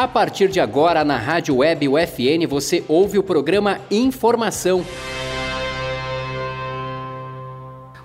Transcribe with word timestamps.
A 0.00 0.08
partir 0.08 0.48
de 0.48 0.58
agora, 0.58 1.04
na 1.04 1.18
Rádio 1.18 1.56
Web 1.56 1.86
UFN, 1.86 2.46
você 2.48 2.82
ouve 2.88 3.18
o 3.18 3.22
programa 3.22 3.82
Informação. 3.90 4.82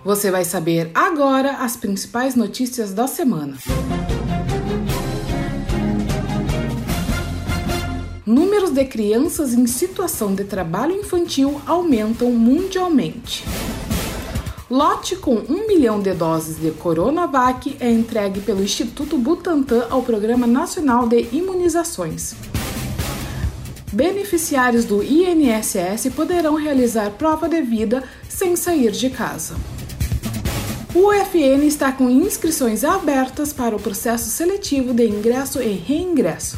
Você 0.04 0.29
vai 0.29 0.44
saber 0.44 0.92
agora 0.94 1.52
as 1.52 1.78
principais 1.78 2.36
notícias 2.36 2.94
da 2.94 3.08
semana. 3.08 3.55
Números 8.26 8.72
de 8.72 8.84
crianças 8.84 9.54
em 9.54 9.66
situação 9.66 10.36
de 10.36 10.44
trabalho 10.44 10.92
infantil 10.92 11.62
aumentam 11.66 12.30
mundialmente. 12.30 13.46
Lote 14.70 15.16
com 15.16 15.36
1 15.36 15.68
milhão 15.68 16.00
de 16.02 16.12
doses 16.16 16.58
de 16.58 16.72
Coronavac 16.72 17.77
é 17.80 17.88
entregue 17.88 18.41
pelo 18.41 18.63
Instituto 18.63 19.16
Butantan 19.16 19.86
ao 19.91 20.02
Programa 20.02 20.48
Nacional 20.48 21.08
de 21.08 21.27
Imunizações. 21.31 22.34
Beneficiários 23.94 24.84
do 24.84 25.03
INSS 25.03 26.12
poderão 26.16 26.55
realizar 26.55 27.12
prova 27.12 27.48
de 27.48 27.62
vida 27.62 28.03
sem 28.27 28.55
sair 28.55 28.89
de 28.89 29.12
casa. 29.12 29.55
O 30.95 31.09
UFN 31.09 31.63
está 31.67 31.91
com 31.91 32.09
inscrições 32.09 32.84
abertas 32.84 33.53
para 33.53 33.75
o 33.75 33.80
processo 33.80 34.31
seletivo 34.31 34.95
de 34.95 35.05
ingresso 35.05 35.61
e 35.61 35.73
reingresso. 35.73 36.58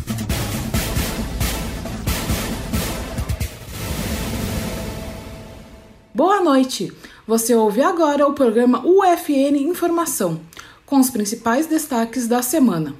Boa 6.15 6.41
noite! 6.41 6.93
Você 7.27 7.53
ouve 7.53 7.81
agora 7.81 8.25
o 8.25 8.31
programa 8.31 8.81
UFN 8.85 9.57
Informação, 9.57 10.39
com 10.85 10.97
os 10.97 11.09
principais 11.09 11.65
destaques 11.65 12.25
da 12.25 12.41
semana. 12.41 12.95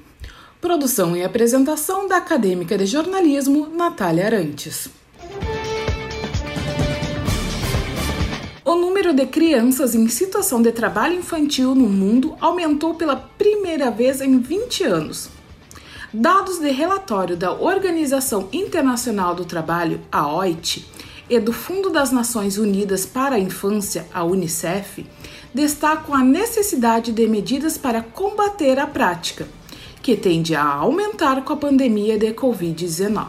Produção 0.60 1.16
e 1.16 1.24
apresentação 1.24 2.06
da 2.06 2.18
acadêmica 2.18 2.76
de 2.76 2.84
jornalismo 2.84 3.68
Natália 3.68 4.26
Arantes. 4.26 4.90
O 8.62 8.74
número 8.74 9.14
de 9.14 9.24
crianças 9.24 9.94
em 9.94 10.06
situação 10.08 10.60
de 10.60 10.72
trabalho 10.72 11.14
infantil 11.14 11.74
no 11.74 11.88
mundo 11.88 12.36
aumentou 12.38 12.96
pela 12.96 13.16
primeira 13.16 13.90
vez 13.90 14.20
em 14.20 14.38
20 14.38 14.84
anos. 14.84 15.30
Dados 16.12 16.58
de 16.58 16.70
relatório 16.70 17.34
da 17.34 17.50
Organização 17.52 18.50
Internacional 18.52 19.34
do 19.34 19.46
Trabalho, 19.46 20.02
a 20.12 20.30
OIT, 20.30 20.86
e 21.28 21.38
do 21.38 21.52
Fundo 21.52 21.90
das 21.90 22.10
Nações 22.10 22.56
Unidas 22.56 23.04
para 23.04 23.36
a 23.36 23.38
Infância, 23.38 24.06
a 24.12 24.24
UNICEF, 24.24 25.06
destacam 25.52 26.14
a 26.14 26.22
necessidade 26.22 27.12
de 27.12 27.26
medidas 27.26 27.76
para 27.76 28.02
combater 28.02 28.78
a 28.78 28.86
prática, 28.86 29.46
que 30.02 30.16
tende 30.16 30.54
a 30.54 30.64
aumentar 30.64 31.44
com 31.44 31.52
a 31.52 31.56
pandemia 31.56 32.18
de 32.18 32.32
Covid-19. 32.32 33.26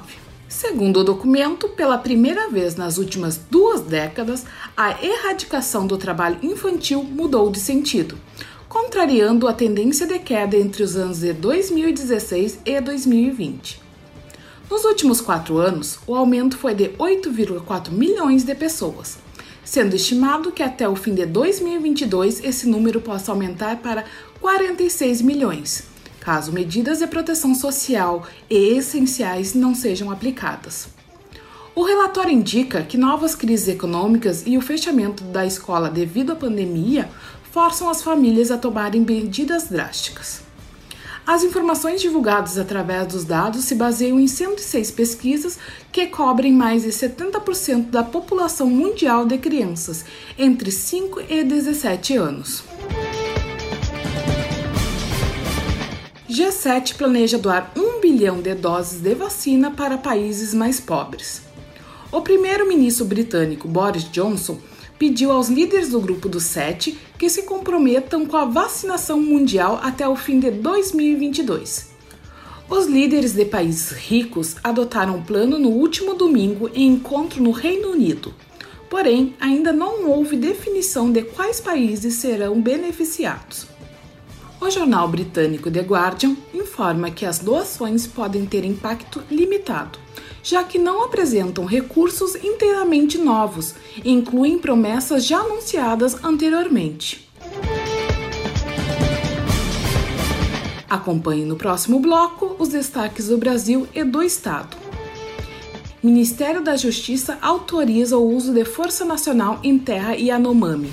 Segundo 0.48 1.02
o 1.02 1.04
documento, 1.04 1.70
pela 1.70 1.98
primeira 1.98 2.50
vez 2.50 2.76
nas 2.76 2.98
últimas 2.98 3.38
duas 3.38 3.82
décadas, 3.82 4.46
a 4.76 5.04
erradicação 5.04 5.86
do 5.86 5.98
trabalho 5.98 6.40
infantil 6.42 7.04
mudou 7.04 7.52
de 7.52 7.60
sentido, 7.60 8.18
contrariando 8.68 9.48
a 9.48 9.54
tendência 9.54 10.08
de 10.08 10.18
queda 10.20 10.58
entre 10.58 10.82
os 10.82 10.96
anos 10.96 11.20
de 11.20 11.34
2016 11.34 12.60
e 12.66 12.82
2020. 12.82 13.89
Nos 14.70 14.86
últimos 14.86 15.20
quatro 15.20 15.58
anos, 15.58 15.98
o 16.06 16.14
aumento 16.14 16.56
foi 16.56 16.76
de 16.76 16.90
8,4 16.90 17.90
milhões 17.90 18.44
de 18.44 18.54
pessoas, 18.54 19.18
sendo 19.66 19.96
estimado 19.96 20.52
que 20.52 20.62
até 20.62 20.88
o 20.88 20.96
fim 20.96 21.16
de 21.16 21.26
2022 21.26 22.44
esse 22.44 22.70
número 22.70 23.02
possa 23.02 23.32
aumentar 23.32 23.78
para 23.78 24.06
46 24.40 25.24
milhões, 25.24 25.86
caso 26.20 26.52
medidas 26.52 27.00
de 27.00 27.08
proteção 27.08 27.56
social 27.56 28.28
e 28.48 28.78
essenciais 28.78 29.56
não 29.56 29.74
sejam 29.74 30.12
aplicadas. 30.12 30.90
O 31.74 31.84
relatório 31.84 32.32
indica 32.32 32.84
que 32.84 32.98
novas 32.98 33.34
crises 33.34 33.70
econômicas 33.70 34.44
e 34.46 34.56
o 34.56 34.62
fechamento 34.62 35.24
da 35.24 35.48
escola 35.48 35.90
devido 35.90 36.34
à 36.34 36.36
pandemia 36.36 37.10
forçam 37.52 37.90
as 37.90 38.04
famílias 38.04 38.52
a 38.52 38.58
tomarem 38.58 39.02
medidas 39.02 39.68
drásticas. 39.68 40.49
As 41.26 41.44
informações 41.44 42.02
divulgadas 42.02 42.58
através 42.58 43.08
dos 43.08 43.24
dados 43.24 43.66
se 43.66 43.76
baseiam 43.76 44.20
em 44.20 44.28
106 44.28 44.92
pesquisas 44.92 45.60
que 45.92 46.08
cobrem 46.08 46.52
mais 46.52 46.84
de 46.84 46.90
70% 46.90 47.90
da 47.90 48.04
população 48.04 48.68
mundial 48.68 49.26
de 49.26 49.38
crianças 49.38 50.06
entre 50.38 50.72
5 50.72 51.22
e 51.30 51.44
17 51.44 52.16
anos. 52.18 52.64
G7 56.30 56.96
planeja 56.96 57.38
doar 57.38 57.72
1 57.76 58.00
bilhão 58.02 58.42
de 58.42 58.54
doses 58.56 59.02
de 59.02 59.14
vacina 59.14 59.72
para 59.72 59.98
países 59.98 60.54
mais 60.54 60.80
pobres. 60.80 61.42
O 62.12 62.22
primeiro-ministro 62.22 63.06
britânico 63.06 63.68
Boris 63.68 64.04
Johnson 64.12 64.58
pediu 65.00 65.32
aos 65.32 65.48
líderes 65.48 65.90
do 65.90 66.02
grupo 66.02 66.28
dos 66.28 66.44
sete 66.44 67.00
que 67.18 67.30
se 67.30 67.44
comprometam 67.44 68.26
com 68.26 68.36
a 68.36 68.44
vacinação 68.44 69.20
mundial 69.20 69.80
até 69.82 70.08
o 70.08 70.16
fim 70.16 70.40
de 70.40 70.52
2022. 70.52 71.88
Os 72.70 72.86
líderes 72.86 73.34
de 73.34 73.46
países 73.46 73.92
ricos 73.92 74.58
adotaram 74.64 75.18
o 75.18 75.24
plano 75.24 75.58
no 75.58 75.70
último 75.70 76.14
domingo 76.14 76.70
em 76.74 76.88
encontro 76.90 77.42
no 77.42 77.50
Reino 77.50 77.90
Unido. 77.90 78.34
Porém, 78.90 79.34
ainda 79.40 79.72
não 79.72 80.10
houve 80.10 80.36
definição 80.36 81.12
de 81.12 81.22
quais 81.22 81.60
países 81.62 82.16
serão 82.16 82.62
beneficiados. 82.62 83.66
O 84.62 84.70
jornal 84.70 85.08
britânico 85.08 85.72
The 85.72 85.82
Guardian 85.82 86.36
informa 86.54 87.10
que 87.10 87.26
as 87.26 87.40
doações 87.40 88.06
podem 88.06 88.46
ter 88.46 88.66
impacto 88.66 89.24
limitado, 89.32 89.98
já 90.42 90.64
que 90.64 90.78
não 90.78 91.04
apresentam 91.04 91.66
recursos 91.66 92.36
inteiramente 92.36 93.18
novos 93.18 93.76
e 94.04 94.12
incluem 94.12 94.58
promessas 94.58 95.26
já 95.26 95.40
anunciadas 95.40 96.24
anteriormente. 96.24 97.30
Acompanhe 100.90 101.46
no 101.46 101.56
próximo 101.56 102.00
bloco 102.00 102.56
os 102.58 102.70
destaques 102.70 103.28
do 103.28 103.38
Brasil 103.38 103.88
e 103.94 104.04
do 104.04 104.24
Estado. 104.24 104.76
Ministério 106.02 106.64
da 106.64 106.76
Justiça 106.76 107.38
autoriza 107.42 108.18
o 108.18 108.34
uso 108.34 108.54
de 108.54 108.64
Força 108.64 109.04
Nacional 109.04 109.60
em 109.62 109.78
terra 109.78 110.14
Yanomami. 110.14 110.92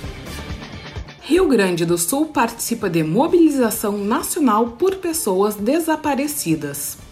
Rio 1.21 1.47
Grande 1.47 1.85
do 1.85 1.97
Sul 1.97 2.27
participa 2.27 2.89
de 2.89 3.03
mobilização 3.03 3.97
nacional 3.97 4.71
por 4.71 4.95
pessoas 4.95 5.55
desaparecidas. 5.55 7.06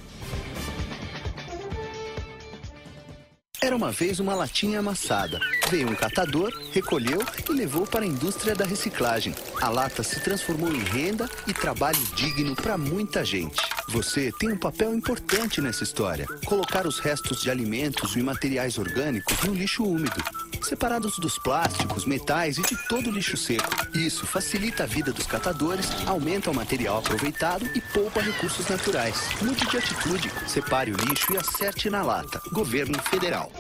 Era 3.66 3.76
uma 3.76 3.92
vez 3.92 4.20
uma 4.20 4.36
latinha 4.36 4.78
amassada. 4.78 5.40
Veio 5.72 5.90
um 5.90 5.96
catador, 5.96 6.54
recolheu 6.72 7.20
e 7.50 7.52
levou 7.52 7.88
para 7.88 8.02
a 8.02 8.08
indústria 8.08 8.54
da 8.54 8.64
reciclagem. 8.64 9.34
A 9.60 9.70
lata 9.70 10.04
se 10.04 10.20
transformou 10.20 10.72
em 10.72 10.84
renda 10.84 11.28
e 11.48 11.54
trabalho 11.54 11.98
digno 12.16 12.56
para 12.56 12.78
muita 12.78 13.26
gente. 13.26 13.60
Você 13.90 14.32
tem 14.34 14.52
um 14.52 14.58
papel 14.58 14.94
importante 14.94 15.62
nessa 15.62 15.84
história: 15.84 16.28
colocar 16.46 16.86
os 16.86 17.00
restos 17.00 17.42
de 17.42 17.50
alimentos 17.50 18.16
e 18.16 18.22
materiais 18.22 18.78
orgânicos 18.78 19.42
no 19.42 19.56
lixo 19.56 19.84
úmido 19.84 20.24
separados 20.66 21.18
dos 21.20 21.38
plásticos, 21.38 22.06
metais 22.06 22.58
e 22.58 22.62
de 22.62 22.76
todo 22.88 23.12
lixo 23.12 23.38
seco. 23.38 23.70
Isso 23.94 24.26
facilita 24.26 24.84
a 24.84 24.86
vida 24.86 25.12
dos 25.12 25.28
catadores, 25.28 25.88
aumenta 26.06 26.50
o 26.50 26.56
material 26.56 26.98
aproveitado 26.98 27.66
e 27.76 27.82
poupa 27.82 28.20
recursos 28.20 28.68
naturais. 28.68 29.30
Mude 29.42 29.66
de 29.66 29.78
atitude, 29.78 30.32
separe 30.48 30.92
o 30.92 30.98
lixo 30.98 31.34
e 31.34 31.38
acerte 31.38 31.90
na 31.90 32.02
lata. 32.02 32.42
Governo 32.52 32.98
Federal. 33.04 33.52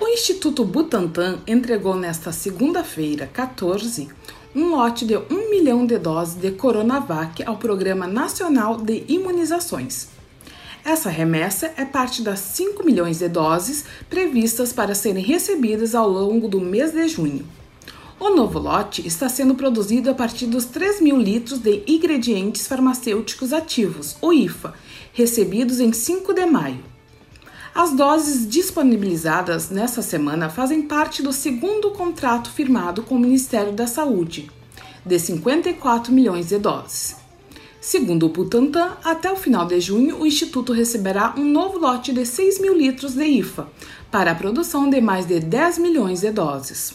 O 0.00 0.08
Instituto 0.08 0.64
Butantan 0.64 1.40
entregou 1.46 1.96
nesta 1.96 2.30
segunda-feira, 2.30 3.28
14, 3.32 4.08
um 4.54 4.70
lote 4.70 5.04
de 5.04 5.16
1 5.16 5.50
milhão 5.50 5.84
de 5.84 5.98
doses 5.98 6.36
de 6.36 6.52
Coronavac 6.52 7.42
ao 7.44 7.56
Programa 7.56 8.06
Nacional 8.06 8.76
de 8.76 9.04
Imunizações. 9.08 10.13
Essa 10.84 11.08
remessa 11.08 11.72
é 11.78 11.84
parte 11.86 12.20
das 12.20 12.40
5 12.40 12.84
milhões 12.84 13.18
de 13.18 13.26
doses 13.26 13.86
previstas 14.10 14.70
para 14.70 14.94
serem 14.94 15.24
recebidas 15.24 15.94
ao 15.94 16.06
longo 16.06 16.46
do 16.46 16.60
mês 16.60 16.92
de 16.92 17.08
junho. 17.08 17.46
O 18.20 18.30
novo 18.30 18.58
lote 18.58 19.06
está 19.06 19.26
sendo 19.26 19.54
produzido 19.54 20.10
a 20.10 20.14
partir 20.14 20.46
dos 20.46 20.66
3 20.66 21.00
mil 21.00 21.16
litros 21.16 21.58
de 21.58 21.82
ingredientes 21.86 22.66
farmacêuticos 22.66 23.54
ativos, 23.54 24.16
o 24.20 24.30
IFA, 24.30 24.74
recebidos 25.14 25.80
em 25.80 25.90
5 25.90 26.34
de 26.34 26.44
maio. 26.44 26.84
As 27.74 27.92
doses 27.92 28.46
disponibilizadas 28.46 29.70
nesta 29.70 30.02
semana 30.02 30.50
fazem 30.50 30.82
parte 30.82 31.22
do 31.22 31.32
segundo 31.32 31.92
contrato 31.92 32.50
firmado 32.50 33.02
com 33.02 33.14
o 33.14 33.18
Ministério 33.18 33.72
da 33.72 33.86
Saúde, 33.86 34.50
de 35.04 35.18
54 35.18 36.12
milhões 36.12 36.48
de 36.48 36.58
doses. 36.58 37.23
Segundo 37.84 38.24
o 38.24 38.28
Butantan, 38.30 38.96
até 39.04 39.30
o 39.30 39.36
final 39.36 39.66
de 39.66 39.78
junho, 39.78 40.18
o 40.18 40.26
Instituto 40.26 40.72
receberá 40.72 41.34
um 41.36 41.44
novo 41.44 41.76
lote 41.76 42.14
de 42.14 42.24
6 42.24 42.58
mil 42.58 42.74
litros 42.74 43.12
de 43.12 43.26
IFA, 43.26 43.68
para 44.10 44.30
a 44.30 44.34
produção 44.34 44.88
de 44.88 45.02
mais 45.02 45.26
de 45.26 45.38
10 45.38 45.76
milhões 45.80 46.22
de 46.22 46.30
doses. 46.30 46.94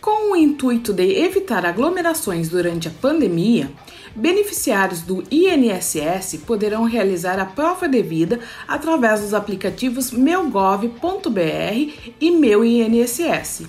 Com 0.00 0.32
o 0.32 0.36
intuito 0.36 0.94
de 0.94 1.02
evitar 1.02 1.66
aglomerações 1.66 2.48
durante 2.48 2.88
a 2.88 2.90
pandemia, 2.90 3.70
beneficiários 4.14 5.02
do 5.02 5.22
INSS 5.30 6.40
poderão 6.46 6.84
realizar 6.84 7.38
a 7.38 7.44
prova 7.44 7.86
de 7.86 8.02
vida 8.02 8.40
através 8.66 9.20
dos 9.20 9.34
aplicativos 9.34 10.10
meugov.br 10.10 10.90
e 12.18 12.30
Meu 12.30 12.64
INSS, 12.64 13.64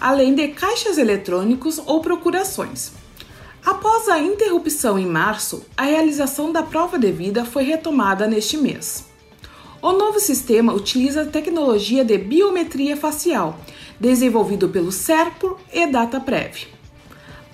além 0.00 0.34
de 0.34 0.48
caixas 0.48 0.98
eletrônicos 0.98 1.80
ou 1.86 2.00
procurações. 2.00 3.00
Após 3.64 4.08
a 4.08 4.18
interrupção 4.18 4.98
em 4.98 5.06
março, 5.06 5.64
a 5.76 5.84
realização 5.84 6.50
da 6.50 6.64
prova 6.64 6.98
de 6.98 7.12
vida 7.12 7.44
foi 7.44 7.62
retomada 7.62 8.26
neste 8.26 8.56
mês. 8.56 9.04
O 9.80 9.92
novo 9.92 10.18
sistema 10.18 10.72
utiliza 10.74 11.22
a 11.22 11.26
tecnologia 11.26 12.04
de 12.04 12.18
biometria 12.18 12.96
facial, 12.96 13.58
desenvolvido 14.00 14.68
pelo 14.68 14.90
Serpro 14.90 15.58
e 15.72 15.86
DataPrev. 15.86 16.66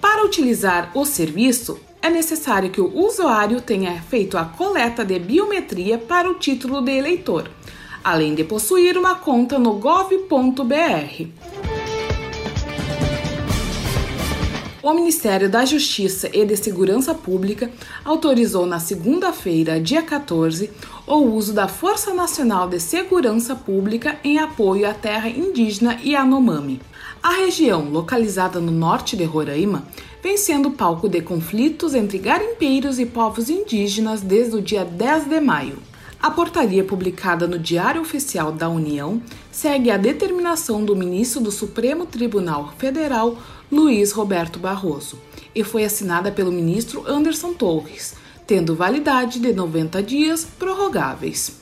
Para 0.01 0.25
utilizar 0.25 0.93
o 0.95 1.05
serviço, 1.05 1.79
é 2.01 2.09
necessário 2.09 2.71
que 2.71 2.81
o 2.81 2.97
usuário 2.97 3.61
tenha 3.61 4.01
feito 4.01 4.39
a 4.39 4.47
coleta 4.47 5.05
de 5.05 5.19
biometria 5.19 5.99
para 5.99 6.31
o 6.31 6.35
título 6.35 6.81
de 6.81 6.93
eleitor, 6.93 7.51
além 8.03 8.35
de 8.35 8.45
possuir 8.45 8.97
uma 8.97 9.17
conta 9.17 9.59
no 9.59 9.75
gov.br. 9.75 11.68
O 14.81 14.95
Ministério 14.95 15.51
da 15.51 15.65
Justiça 15.65 16.31
e 16.33 16.45
de 16.45 16.57
Segurança 16.57 17.13
Pública 17.13 17.69
autorizou 18.05 18.65
na 18.65 18.79
segunda-feira, 18.79 19.81
dia 19.81 20.03
14, 20.03 20.71
o 21.05 21.17
uso 21.17 21.53
da 21.53 21.67
Força 21.67 22.15
Nacional 22.15 22.69
de 22.69 22.79
Segurança 22.79 23.57
Pública 23.57 24.17
em 24.23 24.39
apoio 24.39 24.89
à 24.89 24.95
terra 24.95 25.29
indígena 25.29 25.99
Yanomami. 26.05 26.81
A 27.21 27.33
região, 27.33 27.91
localizada 27.91 28.61
no 28.61 28.71
norte 28.71 29.17
de 29.17 29.25
Roraima, 29.25 29.83
vem 30.23 30.37
sendo 30.37 30.71
palco 30.71 31.09
de 31.09 31.23
conflitos 31.23 31.93
entre 31.93 32.17
garimpeiros 32.17 33.01
e 33.01 33.07
povos 33.07 33.51
indígenas 33.51 34.21
desde 34.21 34.55
o 34.55 34.63
dia 34.63 34.85
10 34.85 35.25
de 35.25 35.41
maio. 35.41 35.79
A 36.21 36.33
portaria 36.33 36.83
publicada 36.83 37.47
no 37.47 37.57
Diário 37.57 38.01
Oficial 38.01 38.51
da 38.51 38.69
União 38.69 39.23
segue 39.53 39.89
a 39.89 39.97
determinação 39.97 40.85
do 40.85 40.97
ministro 40.97 41.41
do 41.41 41.53
Supremo 41.53 42.07
Tribunal 42.07 42.75
Federal, 42.77 43.39
Luiz 43.71 44.11
Roberto 44.11 44.59
Barroso, 44.59 45.17
e 45.55 45.63
foi 45.63 45.85
assinada 45.85 46.33
pelo 46.33 46.51
ministro 46.51 47.05
Anderson 47.07 47.53
Torres, 47.55 48.17
tendo 48.49 48.75
validade 48.75 49.39
de 49.39 49.53
90 49.53 50.03
dias 50.03 50.45
prorrogáveis. 50.45 51.61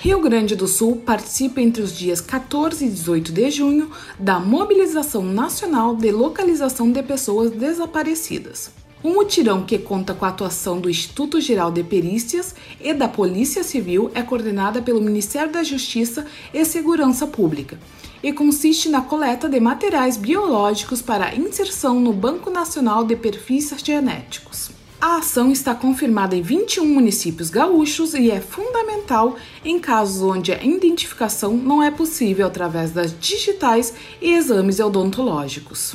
Rio 0.00 0.20
Grande 0.20 0.56
do 0.56 0.66
Sul 0.66 0.96
participa 0.96 1.60
entre 1.60 1.80
os 1.80 1.96
dias 1.96 2.20
14 2.20 2.84
e 2.84 2.88
18 2.88 3.30
de 3.30 3.50
junho 3.52 3.90
da 4.18 4.40
Mobilização 4.40 5.22
Nacional 5.22 5.94
de 5.94 6.10
Localização 6.10 6.90
de 6.90 7.02
Pessoas 7.04 7.52
Desaparecidas. 7.52 8.77
Um 9.02 9.14
mutirão 9.14 9.62
que 9.62 9.78
conta 9.78 10.12
com 10.12 10.24
a 10.24 10.28
atuação 10.28 10.80
do 10.80 10.90
Instituto 10.90 11.40
Geral 11.40 11.70
de 11.70 11.84
Perícias 11.84 12.54
e 12.80 12.92
da 12.92 13.08
Polícia 13.08 13.62
Civil 13.62 14.10
é 14.12 14.22
coordenada 14.22 14.82
pelo 14.82 15.00
Ministério 15.00 15.52
da 15.52 15.62
Justiça 15.62 16.26
e 16.52 16.64
Segurança 16.64 17.26
Pública 17.26 17.78
e 18.20 18.32
consiste 18.32 18.88
na 18.88 19.00
coleta 19.00 19.48
de 19.48 19.60
materiais 19.60 20.16
biológicos 20.16 21.00
para 21.00 21.32
inserção 21.34 22.00
no 22.00 22.12
Banco 22.12 22.50
Nacional 22.50 23.04
de 23.04 23.14
Perfis 23.14 23.72
Genéticos. 23.84 24.70
A 25.00 25.18
ação 25.18 25.52
está 25.52 25.76
confirmada 25.76 26.34
em 26.34 26.42
21 26.42 26.84
municípios 26.84 27.50
gaúchos 27.50 28.14
e 28.14 28.32
é 28.32 28.40
fundamental 28.40 29.36
em 29.64 29.78
casos 29.78 30.22
onde 30.22 30.52
a 30.52 30.60
identificação 30.64 31.56
não 31.56 31.80
é 31.80 31.92
possível 31.92 32.48
através 32.48 32.90
das 32.90 33.16
digitais 33.16 33.94
e 34.20 34.34
exames 34.34 34.80
odontológicos. 34.80 35.94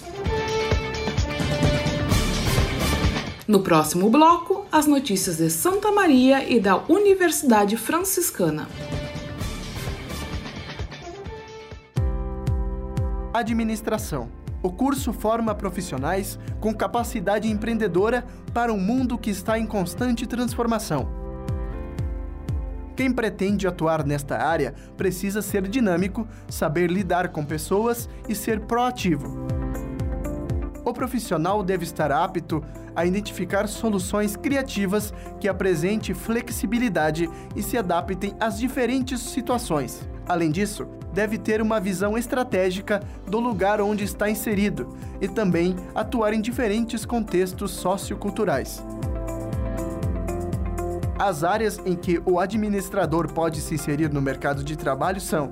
No 3.46 3.60
próximo 3.60 4.10
bloco, 4.10 4.66
as 4.72 4.88
notícias 4.88 5.36
de 5.36 5.50
Santa 5.50 5.92
Maria 5.92 6.50
e 6.50 6.62
da 6.62 6.78
Universidade 6.88 7.76
Franciscana. 7.76 8.70
Administração. 13.34 14.30
O 14.62 14.72
curso 14.72 15.12
forma 15.12 15.54
profissionais 15.54 16.40
com 16.62 16.74
capacidade 16.74 17.50
empreendedora 17.50 18.26
para 18.54 18.72
um 18.72 18.80
mundo 18.80 19.18
que 19.18 19.30
está 19.30 19.60
em 19.60 19.66
constante 19.66 20.26
transformação. 20.26 21.10
Quem 22.96 23.12
pretende 23.12 23.68
atuar 23.68 24.06
nesta 24.06 24.38
área 24.38 24.74
precisa 24.96 25.42
ser 25.42 25.68
dinâmico, 25.68 26.26
saber 26.48 26.90
lidar 26.90 27.28
com 27.28 27.44
pessoas 27.44 28.08
e 28.30 28.36
ser 28.36 28.62
proativo. 28.62 29.46
O 30.86 30.94
profissional 30.94 31.64
deve 31.64 31.84
estar 31.84 32.12
apto 32.12 32.64
a 32.96 33.06
identificar 33.06 33.68
soluções 33.68 34.36
criativas 34.36 35.14
que 35.40 35.48
apresentem 35.48 36.14
flexibilidade 36.14 37.30
e 37.56 37.64
se 37.64 37.78
adaptem 37.78 38.34
às 38.40 38.60
diferentes 38.60 39.22
situações. 39.22 40.08
Além 40.28 40.52
disso, 40.52 40.88
deve 41.14 41.38
ter 41.38 41.62
uma 41.62 41.80
visão 41.80 42.18
estratégica 42.18 43.02
do 43.28 43.40
lugar 43.40 43.82
onde 43.82 44.04
está 44.04 44.30
inserido 44.30 44.90
e 45.22 45.28
também 45.28 45.76
atuar 45.94 46.34
em 46.34 46.42
diferentes 46.42 47.06
contextos 47.06 47.72
socioculturais. 47.72 48.84
As 51.18 51.44
áreas 51.44 51.80
em 51.86 51.96
que 51.96 52.22
o 52.26 52.40
administrador 52.40 53.32
pode 53.32 53.62
se 53.62 53.76
inserir 53.76 54.12
no 54.12 54.22
mercado 54.22 54.64
de 54.64 54.76
trabalho 54.76 55.22
são 55.22 55.52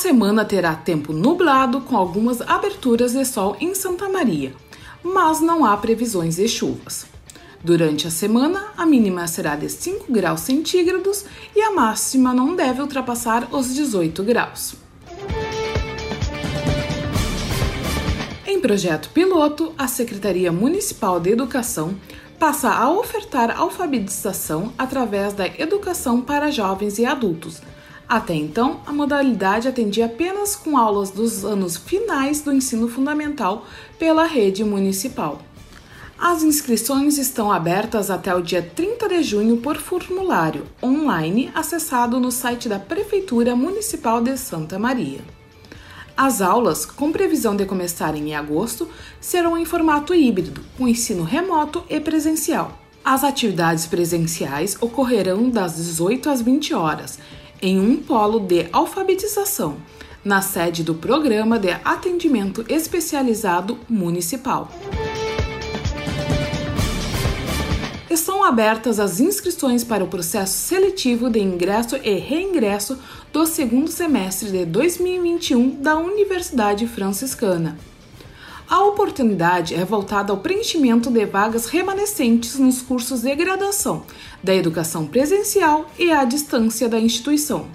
Semana 0.00 0.46
terá 0.46 0.74
tempo 0.74 1.12
nublado 1.12 1.82
com 1.82 1.94
algumas 1.94 2.40
aberturas 2.40 3.12
de 3.12 3.22
sol 3.26 3.54
em 3.60 3.74
Santa 3.74 4.08
Maria, 4.08 4.54
mas 5.04 5.42
não 5.42 5.62
há 5.62 5.76
previsões 5.76 6.36
de 6.36 6.48
chuvas. 6.48 7.04
Durante 7.62 8.06
a 8.06 8.10
semana, 8.10 8.72
a 8.78 8.86
mínima 8.86 9.26
será 9.28 9.56
de 9.56 9.68
5 9.68 10.10
graus 10.10 10.40
centígrados 10.40 11.26
e 11.54 11.60
a 11.60 11.70
máxima 11.72 12.32
não 12.32 12.56
deve 12.56 12.80
ultrapassar 12.80 13.46
os 13.52 13.74
18 13.74 14.24
graus. 14.24 14.74
Em 18.46 18.58
projeto 18.58 19.10
piloto, 19.10 19.74
a 19.76 19.86
Secretaria 19.86 20.50
Municipal 20.50 21.20
de 21.20 21.30
Educação 21.30 21.94
passa 22.38 22.70
a 22.70 22.90
ofertar 22.90 23.54
alfabetização 23.54 24.72
através 24.78 25.34
da 25.34 25.46
educação 25.46 26.22
para 26.22 26.50
jovens 26.50 26.98
e 26.98 27.04
adultos, 27.04 27.60
até 28.10 28.34
então, 28.34 28.80
a 28.86 28.92
modalidade 28.92 29.68
atendia 29.68 30.06
apenas 30.06 30.56
com 30.56 30.76
aulas 30.76 31.12
dos 31.12 31.44
anos 31.44 31.76
finais 31.76 32.40
do 32.40 32.52
ensino 32.52 32.88
fundamental 32.88 33.64
pela 34.00 34.24
rede 34.24 34.64
municipal. 34.64 35.40
As 36.18 36.42
inscrições 36.42 37.18
estão 37.18 37.52
abertas 37.52 38.10
até 38.10 38.34
o 38.34 38.42
dia 38.42 38.68
30 38.74 39.08
de 39.08 39.22
junho 39.22 39.58
por 39.58 39.76
formulário 39.76 40.66
online 40.82 41.52
acessado 41.54 42.18
no 42.18 42.32
site 42.32 42.68
da 42.68 42.80
Prefeitura 42.80 43.54
Municipal 43.54 44.20
de 44.20 44.36
Santa 44.36 44.76
Maria. 44.76 45.20
As 46.16 46.42
aulas, 46.42 46.84
com 46.84 47.12
previsão 47.12 47.54
de 47.54 47.64
começarem 47.64 48.30
em 48.30 48.34
agosto, 48.34 48.88
serão 49.20 49.56
em 49.56 49.64
formato 49.64 50.12
híbrido, 50.12 50.62
com 50.76 50.88
ensino 50.88 51.22
remoto 51.22 51.84
e 51.88 52.00
presencial. 52.00 52.76
As 53.04 53.22
atividades 53.22 53.86
presenciais 53.86 54.76
ocorrerão 54.80 55.48
das 55.48 55.76
18 55.76 56.28
às 56.28 56.42
20 56.42 56.74
horas 56.74 57.20
em 57.62 57.78
um 57.78 57.96
polo 57.96 58.40
de 58.40 58.66
alfabetização, 58.72 59.76
na 60.24 60.42
sede 60.42 60.82
do 60.82 60.94
Programa 60.94 61.58
de 61.58 61.70
Atendimento 61.84 62.64
Especializado 62.68 63.78
Municipal. 63.88 64.70
Estão 68.10 68.42
abertas 68.42 68.98
as 68.98 69.20
inscrições 69.20 69.84
para 69.84 70.02
o 70.02 70.08
processo 70.08 70.54
seletivo 70.54 71.30
de 71.30 71.38
ingresso 71.38 71.96
e 71.96 72.14
reingresso 72.14 72.98
do 73.32 73.46
segundo 73.46 73.88
semestre 73.88 74.50
de 74.50 74.64
2021 74.66 75.80
da 75.80 75.96
Universidade 75.96 76.86
Franciscana. 76.86 77.78
A 78.70 78.84
oportunidade 78.84 79.74
é 79.74 79.84
voltada 79.84 80.32
ao 80.32 80.38
preenchimento 80.38 81.10
de 81.10 81.26
vagas 81.26 81.66
remanescentes 81.66 82.56
nos 82.56 82.80
cursos 82.80 83.22
de 83.22 83.34
graduação, 83.34 84.04
da 84.44 84.54
educação 84.54 85.08
presencial 85.08 85.90
e 85.98 86.12
à 86.12 86.22
distância 86.24 86.88
da 86.88 87.00
instituição. 87.00 87.66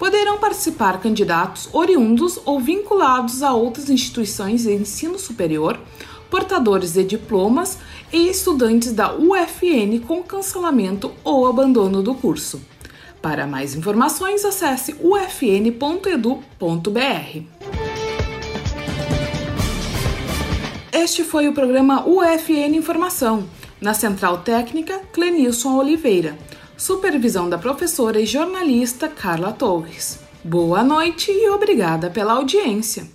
Poderão 0.00 0.38
participar 0.38 1.00
candidatos 1.00 1.68
oriundos 1.72 2.40
ou 2.44 2.58
vinculados 2.58 3.40
a 3.44 3.52
outras 3.54 3.88
instituições 3.88 4.64
de 4.64 4.72
ensino 4.72 5.16
superior, 5.16 5.78
portadores 6.28 6.94
de 6.94 7.04
diplomas 7.04 7.78
e 8.12 8.28
estudantes 8.28 8.92
da 8.92 9.14
UFN 9.14 10.00
com 10.08 10.24
cancelamento 10.24 11.12
ou 11.22 11.46
abandono 11.46 12.02
do 12.02 12.16
curso. 12.16 12.60
Para 13.22 13.46
mais 13.46 13.76
informações, 13.76 14.44
acesse 14.44 14.96
ufn.edu.br. 15.00 15.70
Este 21.02 21.24
foi 21.24 21.48
o 21.48 21.54
programa 21.54 22.06
UFN 22.06 22.76
Informação. 22.76 23.48
Na 23.80 23.94
Central 23.94 24.42
Técnica, 24.42 24.98
Clenilson 25.14 25.78
Oliveira. 25.78 26.36
Supervisão 26.76 27.48
da 27.48 27.56
professora 27.56 28.20
e 28.20 28.26
jornalista 28.26 29.08
Carla 29.08 29.50
Torres. 29.50 30.20
Boa 30.44 30.84
noite 30.84 31.32
e 31.32 31.48
obrigada 31.48 32.10
pela 32.10 32.34
audiência. 32.34 33.08